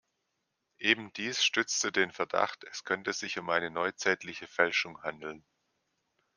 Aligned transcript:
Ebendies 0.79 1.43
stützte 1.43 1.91
den 1.91 2.09
Verdacht, 2.11 2.63
es 2.63 2.83
könnte 2.83 3.13
sich 3.13 3.37
um 3.37 3.51
eine 3.51 3.69
neuzeitliche 3.69 4.47
Fälschung 4.47 5.03
handeln. 5.03 5.45